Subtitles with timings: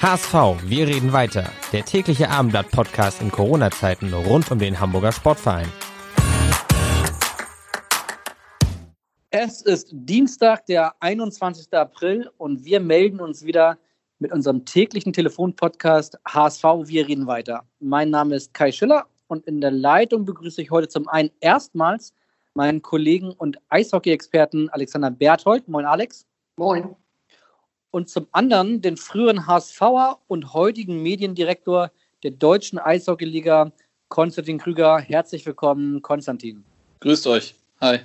[0.00, 1.50] HSV, wir reden weiter.
[1.72, 5.66] Der tägliche Abendblatt-Podcast in Corona-Zeiten rund um den Hamburger Sportverein.
[9.30, 11.72] Es ist Dienstag, der 21.
[11.72, 13.76] April und wir melden uns wieder
[14.20, 17.64] mit unserem täglichen Telefonpodcast HSV, wir reden weiter.
[17.80, 22.14] Mein Name ist Kai Schiller und in der Leitung begrüße ich heute zum einen erstmals
[22.54, 25.66] meinen Kollegen und Eishockey-Experten Alexander Berthold.
[25.66, 26.24] Moin Alex.
[26.56, 26.94] Moin
[27.90, 31.90] und zum anderen den früheren HSVer und heutigen Mediendirektor
[32.22, 33.72] der Deutschen Eishockeyliga,
[34.08, 34.98] Konstantin Krüger.
[34.98, 36.64] Herzlich willkommen, Konstantin.
[37.00, 37.54] Grüßt euch.
[37.80, 38.00] Hi.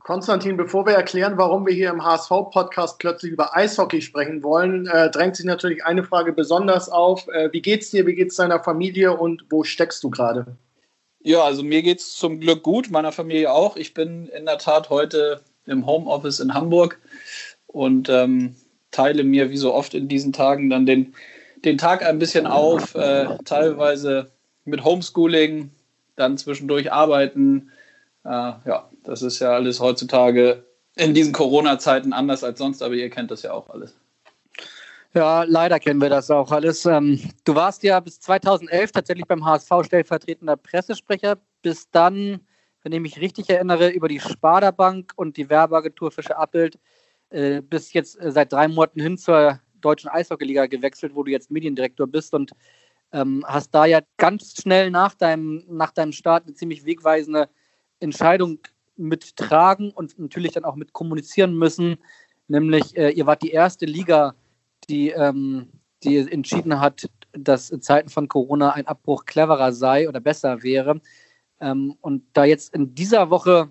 [0.00, 5.10] Konstantin, bevor wir erklären, warum wir hier im HSV-Podcast plötzlich über Eishockey sprechen wollen, äh,
[5.10, 7.26] drängt sich natürlich eine Frage besonders auf.
[7.28, 10.56] Äh, wie geht's dir, wie geht's deiner Familie und wo steckst du gerade?
[11.20, 13.76] Ja, also mir geht's zum Glück gut, meiner Familie auch.
[13.76, 17.00] Ich bin in der Tat heute im Homeoffice in Hamburg
[17.66, 18.54] und ähm,
[18.96, 21.14] teile mir wie so oft in diesen Tagen dann den,
[21.64, 24.30] den Tag ein bisschen auf, äh, teilweise
[24.64, 25.70] mit Homeschooling,
[26.16, 27.70] dann zwischendurch arbeiten.
[28.24, 30.64] Äh, ja, das ist ja alles heutzutage
[30.96, 33.94] in diesen Corona-Zeiten anders als sonst, aber ihr kennt das ja auch alles.
[35.12, 36.86] Ja, leider kennen wir das auch alles.
[36.86, 42.40] Ähm, du warst ja bis 2011 tatsächlich beim HSV stellvertretender Pressesprecher, bis dann,
[42.82, 46.78] wenn ich mich richtig erinnere, über die Sparda Bank und die Werbeagentur Fischer Abbild
[47.30, 51.50] äh, bist jetzt äh, seit drei Monaten hin zur deutschen Eishockeyliga gewechselt, wo du jetzt
[51.50, 52.52] Mediendirektor bist und
[53.12, 57.48] ähm, hast da ja ganz schnell nach deinem, nach deinem Start eine ziemlich wegweisende
[58.00, 58.58] Entscheidung
[58.96, 61.98] mittragen und natürlich dann auch mit kommunizieren müssen.
[62.48, 64.34] Nämlich, äh, ihr wart die erste Liga,
[64.88, 65.68] die, ähm,
[66.02, 71.00] die entschieden hat, dass in Zeiten von Corona ein Abbruch cleverer sei oder besser wäre.
[71.60, 73.70] Ähm, und da jetzt in dieser Woche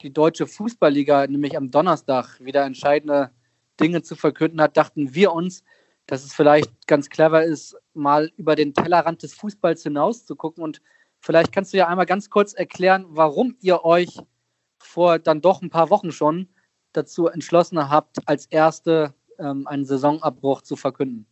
[0.00, 3.30] die deutsche Fußballliga nämlich am Donnerstag wieder entscheidende
[3.80, 5.64] Dinge zu verkünden hat, dachten wir uns,
[6.06, 10.62] dass es vielleicht ganz clever ist, mal über den Tellerrand des Fußballs hinaus zu gucken.
[10.62, 10.80] Und
[11.18, 14.18] vielleicht kannst du ja einmal ganz kurz erklären, warum ihr euch
[14.78, 16.48] vor dann doch ein paar Wochen schon
[16.92, 21.26] dazu entschlossen habt, als erste ähm, einen Saisonabbruch zu verkünden.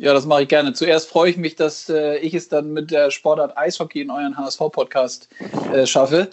[0.00, 0.74] Ja, das mache ich gerne.
[0.74, 4.36] Zuerst freue ich mich, dass äh, ich es dann mit der Sportart Eishockey in euren
[4.36, 5.28] HSV-Podcast
[5.72, 6.30] äh, schaffe.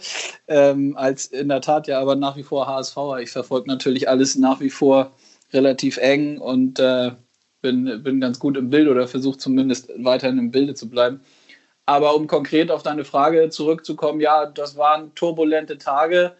[0.47, 2.95] Ähm, als in der Tat ja aber nach wie vor HSV.
[3.23, 5.13] Ich verfolge natürlich alles nach wie vor
[5.51, 7.13] relativ eng und äh,
[7.63, 11.21] bin, bin ganz gut im Bild oder versuche zumindest weiterhin im Bilde zu bleiben.
[11.87, 16.35] Aber um konkret auf deine Frage zurückzukommen, ja, das waren turbulente Tage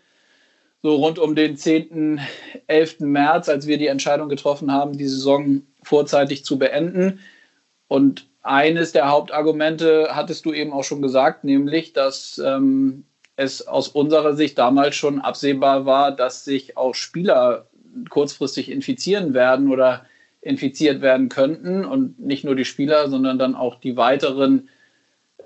[0.86, 2.22] so rund um den 10.,
[2.68, 3.00] 11.
[3.00, 7.22] März, als wir die Entscheidung getroffen haben, die Saison vorzeitig zu beenden.
[7.88, 13.04] Und eines der Hauptargumente hattest du eben auch schon gesagt, nämlich, dass ähm,
[13.36, 17.66] es aus unserer Sicht damals schon absehbar war, dass sich auch Spieler
[18.12, 20.06] kurzfristig infizieren werden oder
[20.42, 21.84] infiziert werden könnten.
[21.84, 24.70] Und nicht nur die Spieler, sondern dann auch die weiteren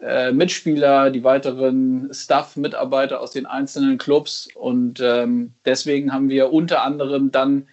[0.02, 4.48] äh, Mitspieler, die weiteren Staff-Mitarbeiter aus den einzelnen Clubs.
[4.56, 7.68] Und ähm, deswegen haben wir unter anderem dann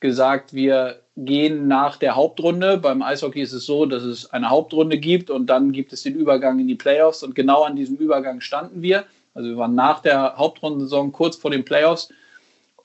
[0.00, 2.78] gesagt, wir gehen nach der Hauptrunde.
[2.78, 6.14] Beim Eishockey ist es so, dass es eine Hauptrunde gibt und dann gibt es den
[6.14, 7.22] Übergang in die Playoffs.
[7.22, 9.04] Und genau an diesem Übergang standen wir.
[9.34, 12.10] Also wir waren nach der Hauptrundensaison kurz vor den Playoffs.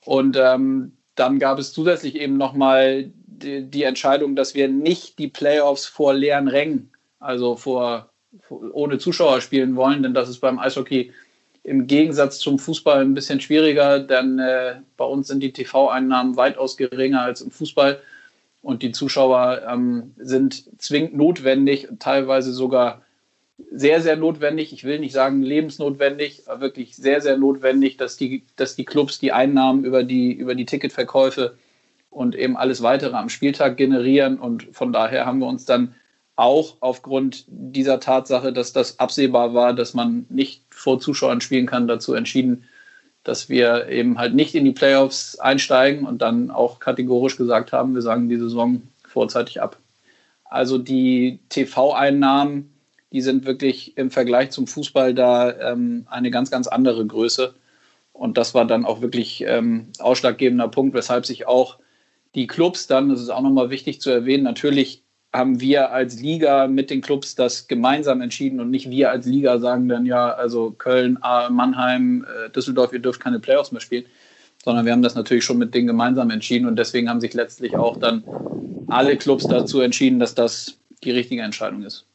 [0.04, 5.28] Und ähm, dann gab es zusätzlich eben nochmal die, die Entscheidung, dass wir nicht die
[5.28, 8.10] Playoffs vor leeren Rängen, also vor
[8.48, 11.12] ohne Zuschauer spielen wollen, denn das ist beim Eishockey
[11.62, 16.76] im Gegensatz zum Fußball ein bisschen schwieriger, denn äh, bei uns sind die TV-Einnahmen weitaus
[16.76, 18.00] geringer als im Fußball
[18.60, 23.02] und die Zuschauer ähm, sind zwingend notwendig, teilweise sogar
[23.70, 24.72] sehr, sehr notwendig.
[24.72, 29.18] Ich will nicht sagen lebensnotwendig, aber wirklich sehr, sehr notwendig, dass die, dass die Clubs
[29.18, 31.56] die Einnahmen über die, über die Ticketverkäufe
[32.10, 34.38] und eben alles weitere am Spieltag generieren.
[34.38, 35.94] Und von daher haben wir uns dann
[36.36, 41.86] auch aufgrund dieser Tatsache, dass das absehbar war, dass man nicht vor Zuschauern spielen kann,
[41.86, 42.64] dazu entschieden,
[43.22, 47.94] dass wir eben halt nicht in die Playoffs einsteigen und dann auch kategorisch gesagt haben,
[47.94, 49.78] wir sagen die Saison vorzeitig ab.
[50.44, 52.74] Also die TV-Einnahmen,
[53.12, 57.54] die sind wirklich im Vergleich zum Fußball da ähm, eine ganz, ganz andere Größe.
[58.12, 61.78] Und das war dann auch wirklich ähm, ausschlaggebender Punkt, weshalb sich auch
[62.34, 65.03] die Clubs dann, das ist auch nochmal wichtig zu erwähnen, natürlich
[65.34, 69.58] haben wir als Liga mit den Clubs das gemeinsam entschieden und nicht wir als Liga
[69.58, 71.18] sagen dann ja, also Köln,
[71.50, 74.04] Mannheim, äh, Düsseldorf, ihr dürft keine Playoffs mehr spielen,
[74.64, 77.76] sondern wir haben das natürlich schon mit denen gemeinsam entschieden und deswegen haben sich letztlich
[77.76, 78.22] auch dann
[78.88, 82.06] alle Clubs dazu entschieden, dass das die richtige Entscheidung ist.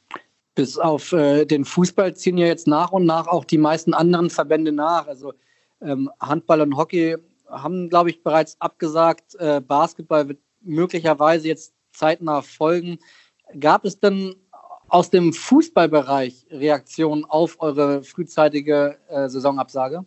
[0.56, 4.30] Bis auf äh, den Fußball ziehen ja jetzt nach und nach auch die meisten anderen
[4.30, 5.08] Verbände nach.
[5.08, 5.34] Also
[5.82, 7.18] ähm, Handball und Hockey
[7.50, 9.36] haben, glaube ich, bereits abgesagt.
[9.36, 13.00] Äh, Basketball wird möglicherweise jetzt zeitnah folgen.
[13.60, 14.36] Gab es denn
[14.88, 20.06] aus dem Fußballbereich Reaktionen auf eure frühzeitige äh, Saisonabsage?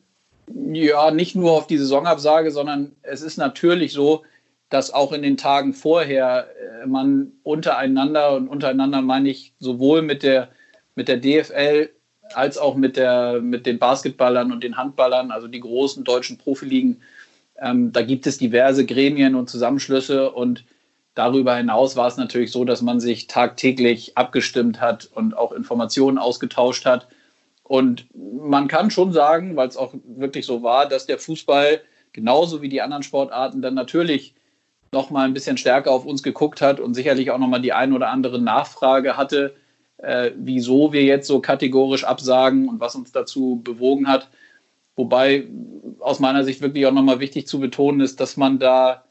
[0.73, 4.23] Ja, nicht nur auf die Saisonabsage, sondern es ist natürlich so,
[4.69, 6.49] dass auch in den Tagen vorher
[6.83, 10.49] äh, man untereinander und untereinander meine ich sowohl mit der,
[10.95, 11.91] mit der DFL
[12.35, 17.03] als auch mit, der, mit den Basketballern und den Handballern, also die großen deutschen Profiligen,
[17.61, 20.65] ähm, da gibt es diverse Gremien und Zusammenschlüsse und
[21.15, 26.19] darüber hinaus war es natürlich so, dass man sich tagtäglich abgestimmt hat und auch Informationen
[26.19, 27.09] ausgetauscht hat.
[27.63, 31.81] Und man kann schon sagen, weil es auch wirklich so war, dass der Fußball
[32.13, 34.35] genauso wie die anderen Sportarten dann natürlich
[34.93, 37.73] noch mal ein bisschen stärker auf uns geguckt hat und sicherlich auch noch mal die
[37.73, 39.55] ein oder andere Nachfrage hatte,
[39.97, 44.29] äh, wieso wir jetzt so kategorisch absagen und was uns dazu bewogen hat.
[44.95, 45.47] Wobei
[46.01, 49.05] aus meiner Sicht wirklich auch nochmal wichtig zu betonen ist, dass man da,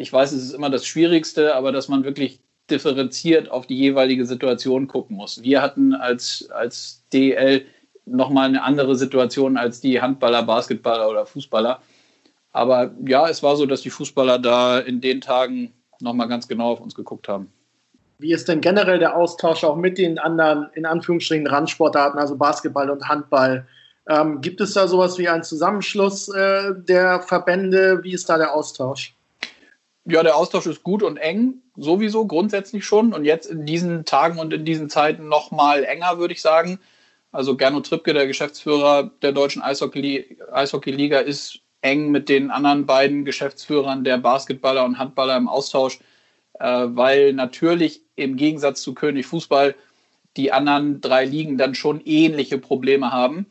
[0.00, 4.24] ich weiß, es ist immer das Schwierigste, aber dass man wirklich differenziert auf die jeweilige
[4.24, 5.42] Situation gucken muss.
[5.42, 7.66] Wir hatten als, als DL
[8.06, 11.80] nochmal eine andere Situation als die Handballer, Basketballer oder Fußballer.
[12.52, 16.72] Aber ja, es war so, dass die Fußballer da in den Tagen nochmal ganz genau
[16.72, 17.52] auf uns geguckt haben.
[18.18, 22.90] Wie ist denn generell der Austausch auch mit den anderen, in Anführungsstrichen, Randsportarten, also Basketball
[22.90, 23.66] und Handball?
[24.08, 28.00] Ähm, gibt es da sowas wie einen Zusammenschluss äh, der Verbände?
[28.02, 29.14] Wie ist da der Austausch?
[30.06, 33.12] Ja, der Austausch ist gut und eng, sowieso grundsätzlich schon.
[33.12, 36.80] Und jetzt in diesen Tagen und in diesen Zeiten noch mal enger, würde ich sagen.
[37.32, 44.04] Also Gernot Trippke, der Geschäftsführer der deutschen Eishockey-Liga, ist eng mit den anderen beiden Geschäftsführern
[44.04, 46.00] der Basketballer und Handballer im Austausch,
[46.58, 49.74] äh, weil natürlich im Gegensatz zu König Fußball
[50.36, 53.46] die anderen drei Ligen dann schon ähnliche Probleme haben.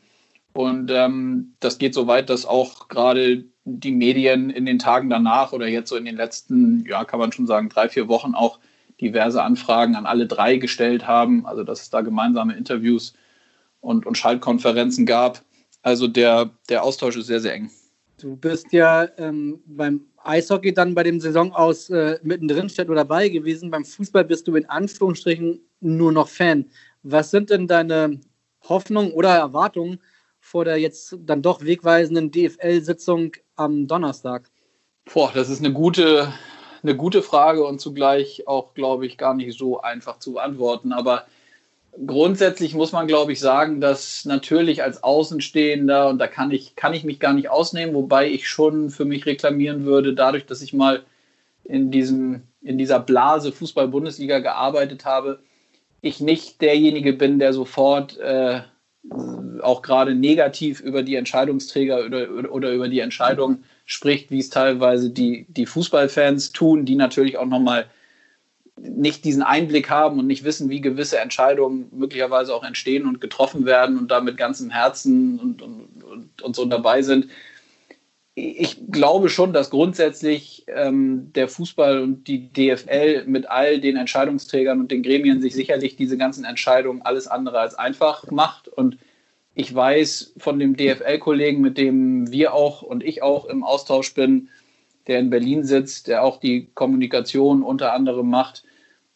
[0.52, 3.44] Und ähm, das geht so weit, dass auch gerade
[3.78, 7.32] die Medien in den Tagen danach oder jetzt so in den letzten, ja, kann man
[7.32, 8.58] schon sagen, drei, vier Wochen auch
[9.00, 11.46] diverse Anfragen an alle drei gestellt haben.
[11.46, 13.14] Also, dass es da gemeinsame Interviews
[13.80, 15.42] und, und Schaltkonferenzen gab.
[15.82, 17.70] Also, der, der Austausch ist sehr, sehr eng.
[18.20, 22.96] Du bist ja ähm, beim Eishockey dann bei dem Saison aus äh, mittendrin statt oder
[22.96, 23.70] dabei gewesen.
[23.70, 26.66] Beim Fußball bist du in Anführungsstrichen nur noch Fan.
[27.02, 28.20] Was sind denn deine
[28.68, 30.00] Hoffnungen oder Erwartungen
[30.40, 34.50] vor der jetzt dann doch wegweisenden DFL-Sitzung am Donnerstag?
[35.12, 36.32] Boah, das ist eine gute,
[36.82, 40.92] eine gute Frage und zugleich auch, glaube ich, gar nicht so einfach zu beantworten.
[40.92, 41.26] Aber
[42.06, 46.94] grundsätzlich muss man, glaube ich, sagen, dass natürlich als Außenstehender, und da kann ich, kann
[46.94, 50.72] ich mich gar nicht ausnehmen, wobei ich schon für mich reklamieren würde, dadurch, dass ich
[50.72, 51.04] mal
[51.64, 55.40] in, diesem, in dieser Blase Fußball-Bundesliga gearbeitet habe,
[56.00, 58.62] ich nicht derjenige bin, der sofort äh,
[59.62, 65.10] auch gerade negativ über die Entscheidungsträger oder, oder über die Entscheidung spricht, wie es teilweise
[65.10, 67.86] die, die Fußballfans tun, die natürlich auch nochmal
[68.82, 73.66] nicht diesen Einblick haben und nicht wissen, wie gewisse Entscheidungen möglicherweise auch entstehen und getroffen
[73.66, 77.28] werden und da mit ganzem Herzen und, und, und, und so dabei sind.
[78.34, 84.80] Ich glaube schon, dass grundsätzlich ähm, der Fußball und die DFL mit all den Entscheidungsträgern
[84.80, 88.96] und den Gremien sich sicherlich diese ganzen Entscheidungen alles andere als einfach macht und
[89.54, 94.48] ich weiß von dem DFL-Kollegen, mit dem wir auch und ich auch im Austausch bin,
[95.06, 98.64] der in Berlin sitzt, der auch die Kommunikation unter anderem macht,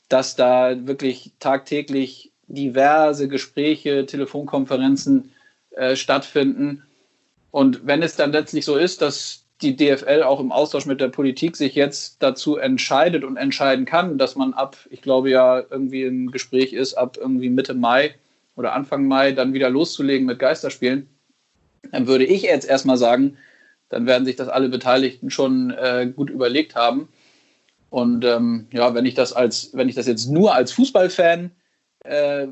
[0.08, 5.30] dass da wirklich tagtäglich diverse Gespräche, Telefonkonferenzen
[5.70, 6.82] äh, stattfinden.
[7.50, 11.08] Und wenn es dann letztlich so ist, dass die DFL auch im Austausch mit der
[11.08, 16.04] Politik sich jetzt dazu entscheidet und entscheiden kann, dass man ab, ich glaube ja, irgendwie
[16.04, 18.14] ein Gespräch ist, ab irgendwie Mitte Mai,
[18.56, 21.08] oder Anfang Mai dann wieder loszulegen mit Geisterspielen,
[21.92, 23.36] dann würde ich jetzt erstmal sagen,
[23.88, 27.08] dann werden sich das alle Beteiligten schon äh, gut überlegt haben.
[27.90, 31.50] Und ähm, ja, wenn ich das als, wenn ich das jetzt nur als Fußballfan
[32.04, 32.48] äh,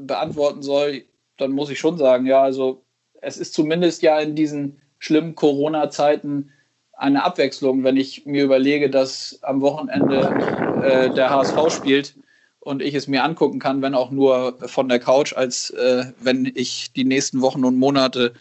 [0.00, 1.02] beantworten soll,
[1.36, 2.82] dann muss ich schon sagen, ja, also
[3.20, 6.50] es ist zumindest ja in diesen schlimmen Corona-Zeiten
[6.92, 12.14] eine Abwechslung, wenn ich mir überlege, dass am Wochenende äh, der HSV spielt
[12.60, 16.50] und ich es mir angucken kann, wenn auch nur von der Couch, als äh, wenn
[16.54, 18.34] ich die nächsten Wochen und Monate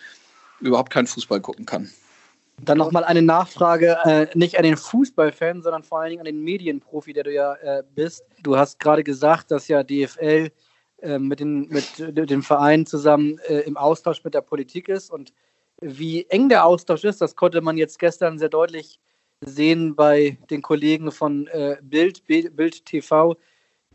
[0.60, 1.90] überhaupt keinen Fußball gucken kann.
[2.62, 6.44] Dann nochmal eine Nachfrage, äh, nicht an den Fußballfan, sondern vor allen Dingen an den
[6.44, 8.24] Medienprofi, der du ja äh, bist.
[8.44, 10.52] Du hast gerade gesagt, dass ja DFL
[11.02, 11.86] äh, mit, den, mit
[12.30, 15.10] dem Verein zusammen äh, im Austausch mit der Politik ist.
[15.10, 15.32] Und
[15.80, 19.00] wie eng der Austausch ist, das konnte man jetzt gestern sehr deutlich
[19.40, 23.38] sehen bei den Kollegen von äh, Bild, Bild TV,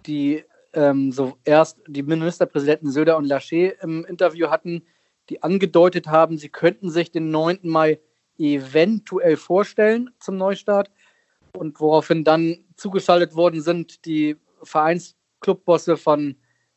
[0.06, 4.82] die ähm, so erst die Ministerpräsidenten Söder und Laschet im Interview hatten,
[5.30, 7.60] die angedeutet haben, sie könnten sich den 9.
[7.62, 8.00] Mai
[8.38, 10.90] eventuell vorstellen zum Neustart
[11.56, 16.36] und woraufhin dann zugeschaltet worden sind die Vereinsclubbosse von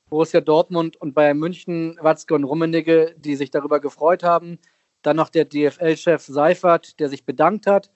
[0.09, 4.59] Borussia Dortmund und Bayern München, Watzke und Rummenigge, die sich darüber gefreut haben.
[5.01, 7.91] Dann noch der DFL-Chef Seifert, der sich bedankt hat.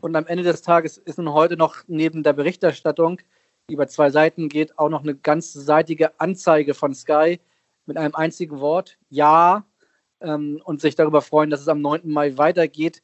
[0.00, 3.20] Und am Ende des Tages ist nun heute noch neben der Berichterstattung,
[3.70, 7.40] über zwei Seiten geht, auch noch eine ganzseitige Anzeige von Sky
[7.86, 9.64] mit einem einzigen Wort, ja,
[10.20, 12.08] ähm, und sich darüber freuen, dass es am 9.
[12.10, 13.02] Mai weitergeht.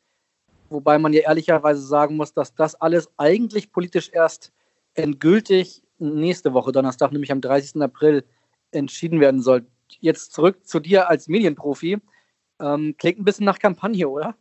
[0.69, 4.53] Wobei man ja ehrlicherweise sagen muss, dass das alles eigentlich politisch erst
[4.95, 7.83] endgültig nächste Woche Donnerstag, nämlich am 30.
[7.83, 8.25] April,
[8.71, 9.67] entschieden werden soll.
[10.01, 11.99] Jetzt zurück zu dir als Medienprofi.
[12.61, 14.37] Ähm, klingt ein bisschen nach Kampagne, oder?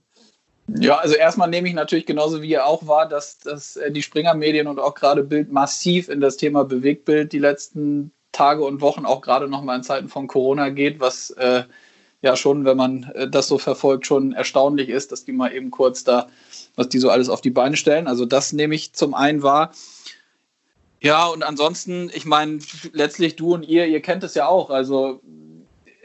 [0.77, 4.03] Ja, also erstmal nehme ich natürlich genauso wie ihr auch wahr, dass, dass äh, die
[4.03, 9.05] Springer-Medien und auch gerade Bild massiv in das Thema Bewegtbild die letzten Tage und Wochen,
[9.05, 11.63] auch gerade nochmal in Zeiten von Corona geht, was äh,
[12.21, 15.71] ja schon, wenn man äh, das so verfolgt, schon erstaunlich ist, dass die mal eben
[15.71, 16.27] kurz da,
[16.75, 18.07] was die so alles auf die Beine stellen.
[18.07, 19.71] Also das nehme ich zum einen wahr.
[21.01, 22.59] Ja, und ansonsten, ich meine,
[22.91, 24.69] letztlich du und ihr, ihr kennt es ja auch.
[24.69, 25.21] Also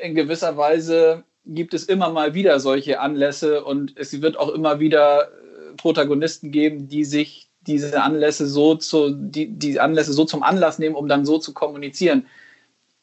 [0.01, 4.81] in gewisser Weise gibt es immer mal wieder solche Anlässe und es wird auch immer
[4.81, 10.43] wieder äh, Protagonisten geben, die sich diese Anlässe so zu, die, die Anlässe so zum
[10.43, 12.27] Anlass nehmen, um dann so zu kommunizieren.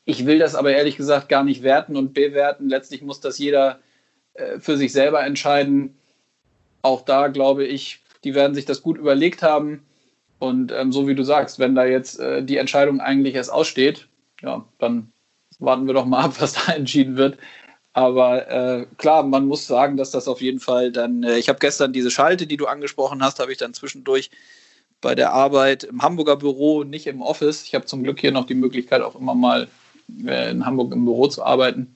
[0.06, 2.70] Ich will das aber ehrlich gesagt gar nicht werten und bewerten.
[2.70, 3.80] Letztlich muss das jeder
[4.34, 5.96] äh, für sich selber entscheiden.
[6.82, 9.84] Auch da glaube ich, die werden sich das gut überlegt haben.
[10.40, 14.08] Und ähm, so wie du sagst, wenn da jetzt äh, die Entscheidung eigentlich erst aussteht,
[14.42, 15.12] ja, dann
[15.60, 17.38] warten wir doch mal ab, was da entschieden wird.
[17.94, 21.60] Aber äh, klar, man muss sagen, dass das auf jeden Fall dann, äh, ich habe
[21.60, 24.32] gestern diese Schalte, die du angesprochen hast, habe ich dann zwischendurch
[25.02, 27.64] bei der Arbeit im Hamburger Büro, nicht im Office.
[27.64, 29.68] Ich habe zum Glück hier noch die Möglichkeit, auch immer mal
[30.26, 31.96] äh, in Hamburg im Büro zu arbeiten.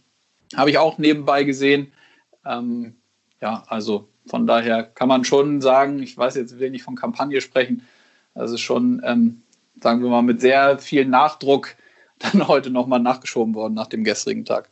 [0.56, 1.92] Habe ich auch nebenbei gesehen.
[2.46, 2.96] Ähm,
[3.42, 7.42] ja, also von daher kann man schon sagen, ich weiß jetzt, will nicht von Kampagne
[7.42, 7.88] sprechen,
[8.34, 9.44] das ist schon, ähm,
[9.82, 11.75] sagen wir mal, mit sehr viel Nachdruck
[12.20, 14.70] dann heute nochmal nachgeschoben worden nach dem gestrigen Tag.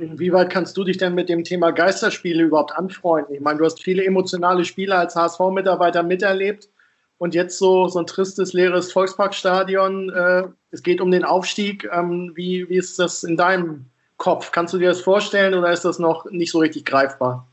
[0.00, 3.34] Inwieweit kannst du dich denn mit dem Thema Geisterspiele überhaupt anfreunden?
[3.34, 6.70] Ich meine, du hast viele emotionale Spiele als HSV-Mitarbeiter miterlebt
[7.18, 10.08] und jetzt so, so ein tristes, leeres Volksparkstadion.
[10.08, 11.86] Äh, es geht um den Aufstieg.
[11.92, 14.52] Ähm, wie, wie ist das in deinem Kopf?
[14.52, 17.46] Kannst du dir das vorstellen oder ist das noch nicht so richtig greifbar?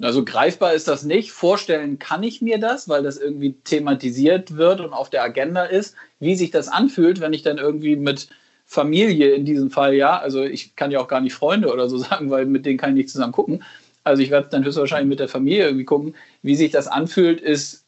[0.00, 1.32] Also greifbar ist das nicht.
[1.32, 5.96] Vorstellen kann ich mir das, weil das irgendwie thematisiert wird und auf der Agenda ist.
[6.20, 8.28] Wie sich das anfühlt, wenn ich dann irgendwie mit
[8.66, 11.98] Familie in diesem Fall, ja, also ich kann ja auch gar nicht Freunde oder so
[11.98, 13.64] sagen, weil mit denen kann ich nicht zusammen gucken.
[14.04, 16.14] Also ich werde dann höchstwahrscheinlich mit der Familie irgendwie gucken.
[16.42, 17.86] Wie sich das anfühlt, ist,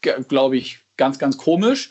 [0.00, 1.90] glaube ich, ganz, ganz komisch.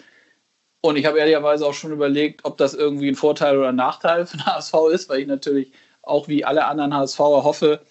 [0.81, 4.25] Und ich habe ehrlicherweise auch schon überlegt, ob das irgendwie ein Vorteil oder ein Nachteil
[4.25, 7.81] den HSV ist, weil ich natürlich auch wie alle anderen HSVer hoffe,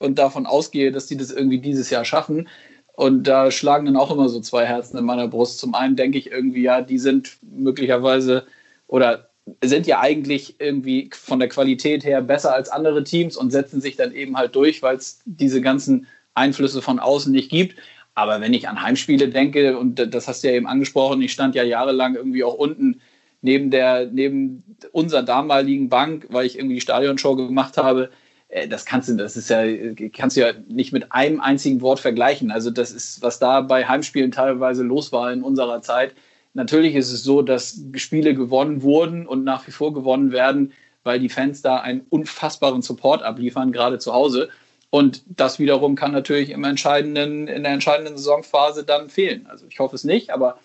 [0.00, 2.48] und davon ausgehe, dass die das irgendwie dieses Jahr schaffen.
[2.94, 5.60] Und da schlagen dann auch immer so zwei Herzen in meiner Brust.
[5.60, 8.46] Zum einen denke ich irgendwie, ja, die sind möglicherweise
[8.88, 9.29] oder
[9.62, 13.96] sind ja eigentlich irgendwie von der Qualität her besser als andere Teams und setzen sich
[13.96, 17.76] dann eben halt durch, weil es diese ganzen Einflüsse von außen nicht gibt.
[18.14, 21.54] Aber wenn ich an Heimspiele denke, und das hast du ja eben angesprochen, ich stand
[21.54, 23.00] ja jahrelang irgendwie auch unten
[23.42, 28.10] neben der, neben unserer damaligen Bank, weil ich irgendwie die Stadionshow gemacht habe.
[28.48, 29.64] Äh, das kannst du, das ist ja,
[30.12, 32.50] kannst du ja nicht mit einem einzigen Wort vergleichen.
[32.50, 36.14] Also das ist, was da bei Heimspielen teilweise los war in unserer Zeit.
[36.54, 40.72] Natürlich ist es so, dass Spiele gewonnen wurden und nach wie vor gewonnen werden,
[41.04, 44.48] weil die Fans da einen unfassbaren Support abliefern, gerade zu Hause.
[44.90, 49.46] Und das wiederum kann natürlich im entscheidenden, in der entscheidenden Saisonphase dann fehlen.
[49.48, 50.58] Also ich hoffe es nicht, aber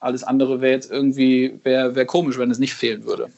[0.00, 3.30] alles andere wäre jetzt irgendwie, wäre wär komisch, wenn es nicht fehlen würde.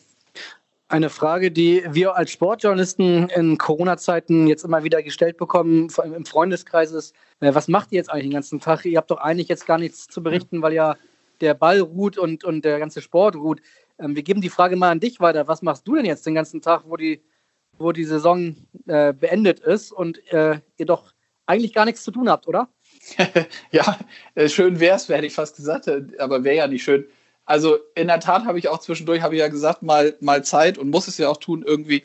[0.88, 6.14] Eine Frage, die wir als Sportjournalisten in Corona-Zeiten jetzt immer wieder gestellt bekommen, vor allem
[6.14, 8.84] im Freundeskreis ist, äh, was macht ihr jetzt eigentlich den ganzen Tag?
[8.84, 10.96] Ihr habt doch eigentlich jetzt gar nichts zu berichten, weil ja
[11.40, 13.60] der Ball ruht und, und der ganze Sport ruht.
[13.98, 15.48] Ähm, wir geben die Frage mal an dich weiter.
[15.48, 17.22] Was machst du denn jetzt den ganzen Tag, wo die,
[17.78, 21.12] wo die Saison äh, beendet ist und äh, ihr doch
[21.46, 22.68] eigentlich gar nichts zu tun habt, oder?
[23.70, 23.98] ja,
[24.34, 25.88] äh, schön wäre es, hätte ich fast gesagt,
[26.18, 27.06] aber wäre ja nicht schön.
[27.44, 30.78] Also in der Tat habe ich auch zwischendurch, habe ich ja gesagt, mal, mal Zeit
[30.78, 32.02] und muss es ja auch tun, irgendwie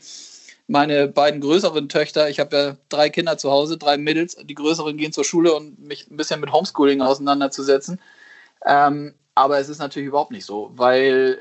[0.67, 4.95] meine beiden größeren Töchter, ich habe ja drei Kinder zu Hause, drei Mädels, die größeren
[4.95, 7.99] gehen zur Schule und mich ein bisschen mit Homeschooling auseinanderzusetzen.
[8.65, 11.39] Ähm, aber es ist natürlich überhaupt nicht so, weil,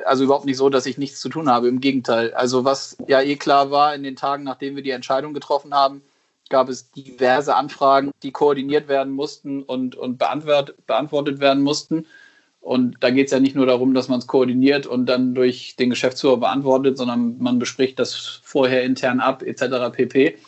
[0.00, 1.68] äh, also überhaupt nicht so, dass ich nichts zu tun habe.
[1.68, 2.32] Im Gegenteil.
[2.34, 6.02] Also was ja eh klar war, in den Tagen, nachdem wir die Entscheidung getroffen haben,
[6.48, 12.06] gab es diverse Anfragen, die koordiniert werden mussten und, und beantwort, beantwortet werden mussten.
[12.60, 15.76] Und da geht es ja nicht nur darum, dass man es koordiniert und dann durch
[15.76, 19.92] den Geschäftsführer beantwortet, sondern man bespricht das vorher intern ab, etc.
[19.92, 20.38] pp.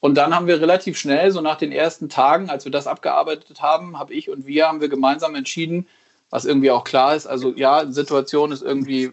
[0.00, 3.62] Und dann haben wir relativ schnell, so nach den ersten Tagen, als wir das abgearbeitet
[3.62, 5.86] haben, habe ich und wir, haben wir gemeinsam entschieden,
[6.34, 9.12] was irgendwie auch klar ist, also ja, Situation ist irgendwie,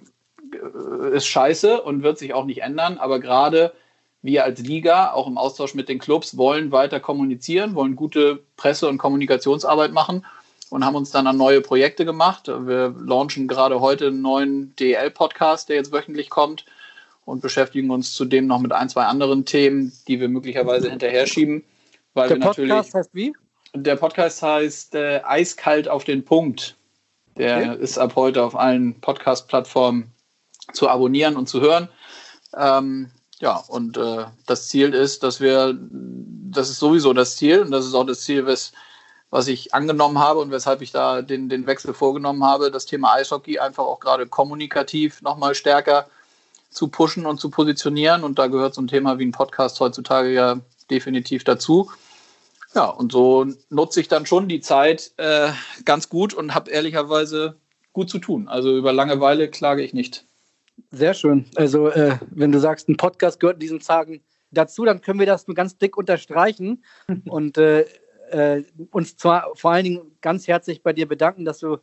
[0.53, 3.73] äh, ist scheiße und wird sich auch nicht ändern, aber gerade
[4.23, 8.89] wir als Liga, auch im Austausch mit den Clubs, wollen weiter kommunizieren, wollen gute Presse-
[8.89, 10.25] und Kommunikationsarbeit machen
[10.71, 12.47] und haben uns dann an neue Projekte gemacht.
[12.47, 16.65] Wir launchen gerade heute einen neuen DL-Podcast, der jetzt wöchentlich kommt
[17.23, 21.63] und beschäftigen uns zudem noch mit ein, zwei anderen Themen, die wir möglicherweise hinterher schieben.
[22.15, 23.31] Weil der Podcast heißt wie?
[23.75, 26.77] Der Podcast heißt äh, Eiskalt auf den Punkt.
[27.41, 27.83] Der okay.
[27.83, 30.11] ist ab heute auf allen Podcast-Plattformen
[30.73, 31.89] zu abonnieren und zu hören.
[32.55, 37.71] Ähm, ja, und äh, das Ziel ist, dass wir, das ist sowieso das Ziel und
[37.71, 38.73] das ist auch das Ziel, was,
[39.31, 43.15] was ich angenommen habe und weshalb ich da den, den Wechsel vorgenommen habe, das Thema
[43.15, 46.05] Eishockey einfach auch gerade kommunikativ nochmal stärker
[46.69, 48.23] zu pushen und zu positionieren.
[48.23, 50.59] Und da gehört so ein Thema wie ein Podcast heutzutage ja
[50.91, 51.89] definitiv dazu.
[52.73, 55.49] Ja, und so nutze ich dann schon die Zeit äh,
[55.83, 57.57] ganz gut und habe ehrlicherweise
[57.93, 58.47] gut zu tun.
[58.47, 60.25] Also über Langeweile klage ich nicht.
[60.91, 61.45] Sehr schön.
[61.55, 65.25] Also äh, wenn du sagst, ein Podcast gehört in diesen Tagen dazu, dann können wir
[65.25, 66.83] das nur ganz dick unterstreichen
[67.25, 67.85] und äh,
[68.31, 71.77] äh, uns zwar vor allen Dingen ganz herzlich bei dir bedanken, dass du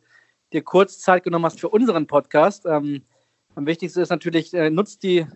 [0.51, 2.65] dir kurz Zeit genommen hast für unseren Podcast.
[2.65, 3.03] Ähm,
[3.55, 5.27] am wichtigsten ist natürlich, äh, nutzt die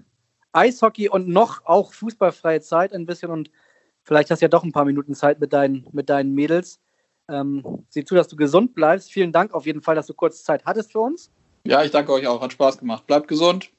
[0.52, 3.52] Eishockey und noch auch fußballfreie Zeit ein bisschen und
[4.04, 6.80] Vielleicht hast du ja doch ein paar Minuten Zeit mit deinen, mit deinen Mädels.
[7.30, 9.12] Ähm, sieh zu, dass du gesund bleibst.
[9.12, 11.32] Vielen Dank auf jeden Fall, dass du kurz Zeit hattest für uns.
[11.66, 12.42] Ja, ich danke euch auch.
[12.42, 13.08] Hat Spaß gemacht.
[13.08, 13.72] Bleibt gesund.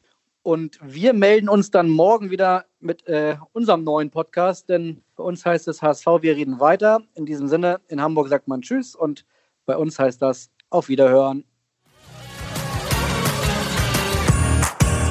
[0.43, 5.45] Und wir melden uns dann morgen wieder mit äh, unserem neuen Podcast, denn bei uns
[5.45, 7.01] heißt es HSV, wir reden weiter.
[7.15, 9.25] In diesem Sinne, in Hamburg sagt man Tschüss und
[9.65, 11.45] bei uns heißt das Auf Wiederhören.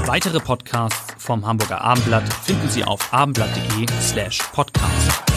[0.06, 5.33] Weitere Podcasts vom Hamburger Abendblatt finden Sie auf abendblatt.de slash podcast.